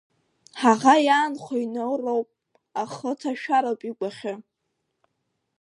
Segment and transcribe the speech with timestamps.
[0.59, 2.27] Ҳаӷа иаанхо инауроуп,
[2.81, 4.33] ахы ҭашәароуп игәахы!